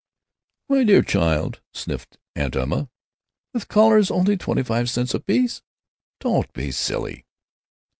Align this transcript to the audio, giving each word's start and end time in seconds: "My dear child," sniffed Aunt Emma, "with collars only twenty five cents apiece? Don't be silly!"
"My 0.67 0.83
dear 0.83 1.03
child," 1.03 1.61
sniffed 1.75 2.17
Aunt 2.35 2.55
Emma, 2.55 2.89
"with 3.53 3.67
collars 3.67 4.09
only 4.09 4.35
twenty 4.35 4.63
five 4.63 4.89
cents 4.89 5.13
apiece? 5.13 5.61
Don't 6.19 6.51
be 6.53 6.71
silly!" 6.71 7.27